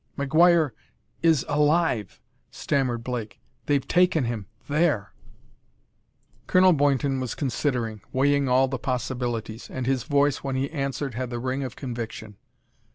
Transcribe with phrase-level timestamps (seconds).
[0.17, 0.71] "McGuire
[1.21, 2.19] is alive!"
[2.49, 3.39] stammered Blake.
[3.67, 5.13] "They've taken him there!"
[6.47, 11.29] Colonel Boynton was considering, weighing all the possibilities, and his voice, when he answered, had
[11.29, 12.37] the ring of conviction.